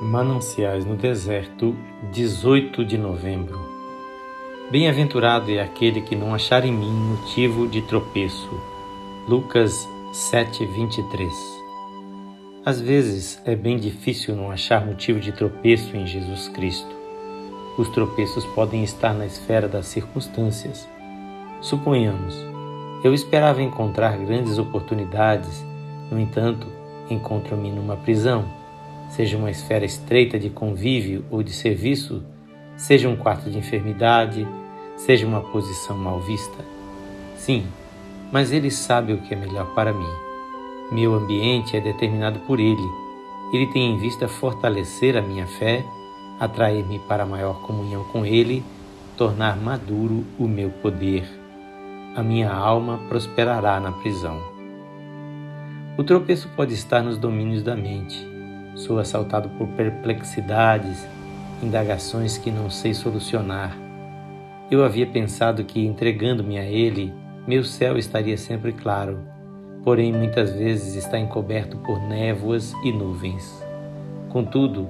[0.00, 1.74] Mananciais no Deserto,
[2.12, 3.58] 18 de novembro.
[4.70, 8.50] Bem-aventurado é aquele que não achar em mim motivo de tropeço.
[9.26, 11.32] Lucas 7:23.
[12.62, 16.94] Às vezes é bem difícil não achar motivo de tropeço em Jesus Cristo.
[17.78, 20.86] Os tropeços podem estar na esfera das circunstâncias.
[21.62, 22.36] Suponhamos,
[23.02, 25.64] eu esperava encontrar grandes oportunidades,
[26.10, 26.66] no entanto,
[27.08, 28.44] encontro-me numa prisão
[29.10, 32.22] seja uma esfera estreita de convívio ou de serviço,
[32.76, 34.46] seja um quarto de enfermidade,
[34.96, 36.64] seja uma posição mal vista.
[37.36, 37.66] Sim,
[38.32, 40.12] mas Ele sabe o que é melhor para mim.
[40.90, 42.88] Meu ambiente é determinado por Ele.
[43.52, 45.84] Ele tem em vista fortalecer a minha fé,
[46.40, 48.62] atrair-me para maior comunhão com Ele,
[49.16, 51.24] tornar maduro o meu poder.
[52.14, 54.40] A minha alma prosperará na prisão.
[55.96, 58.35] O tropeço pode estar nos domínios da mente
[58.76, 61.08] Sou assaltado por perplexidades,
[61.62, 63.74] indagações que não sei solucionar.
[64.70, 67.10] Eu havia pensado que, entregando-me a Ele,
[67.46, 69.18] meu céu estaria sempre claro,
[69.82, 73.64] porém muitas vezes está encoberto por névoas e nuvens.
[74.28, 74.86] Contudo,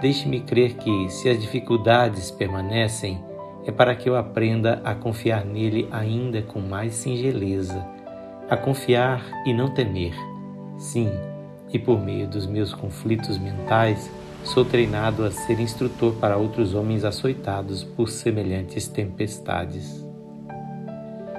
[0.00, 3.22] deixe-me crer que, se as dificuldades permanecem,
[3.64, 7.86] é para que eu aprenda a confiar nele ainda com mais singeleza,
[8.50, 10.14] a confiar e não temer.
[10.76, 11.12] Sim,
[11.72, 14.10] e por meio dos meus conflitos mentais,
[14.44, 20.06] sou treinado a ser instrutor para outros homens açoitados por semelhantes tempestades.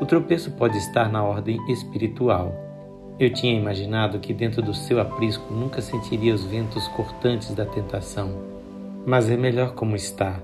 [0.00, 2.52] O tropeço pode estar na ordem espiritual.
[3.18, 8.42] Eu tinha imaginado que dentro do seu aprisco nunca sentiria os ventos cortantes da tentação.
[9.06, 10.40] Mas é melhor como está,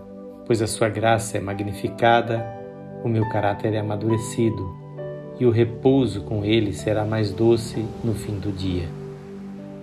[0.46, 2.46] pois a sua graça é magnificada,
[3.02, 4.78] o meu caráter é amadurecido,
[5.38, 8.99] e o repouso com ele será mais doce no fim do dia.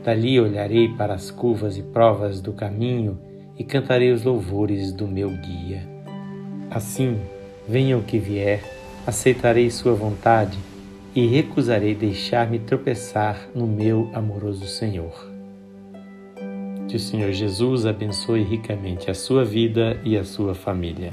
[0.08, 3.20] Dali olharei para as curvas e provas do caminho
[3.58, 5.86] e cantarei os louvores do meu guia.
[6.72, 7.20] Assim,
[7.68, 8.64] venha o que vier,
[9.06, 10.58] aceitarei Sua vontade
[11.14, 15.30] e recusarei deixar-me tropeçar no meu amoroso Senhor.
[16.88, 21.12] Que o Senhor Jesus abençoe ricamente a sua vida e a sua família.